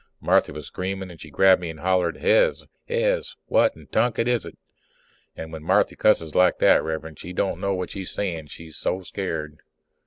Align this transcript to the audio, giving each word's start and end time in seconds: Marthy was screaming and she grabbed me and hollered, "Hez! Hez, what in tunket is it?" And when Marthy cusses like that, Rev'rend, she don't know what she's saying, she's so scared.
Marthy 0.19 0.51
was 0.51 0.65
screaming 0.65 1.11
and 1.11 1.21
she 1.21 1.29
grabbed 1.29 1.61
me 1.61 1.69
and 1.69 1.81
hollered, 1.81 2.17
"Hez! 2.17 2.65
Hez, 2.87 3.35
what 3.45 3.75
in 3.75 3.85
tunket 3.85 4.27
is 4.27 4.47
it?" 4.47 4.57
And 5.37 5.53
when 5.53 5.61
Marthy 5.61 5.95
cusses 5.95 6.33
like 6.33 6.57
that, 6.57 6.81
Rev'rend, 6.83 7.19
she 7.19 7.33
don't 7.33 7.61
know 7.61 7.75
what 7.75 7.91
she's 7.91 8.09
saying, 8.09 8.47
she's 8.47 8.77
so 8.77 9.03
scared. 9.03 9.59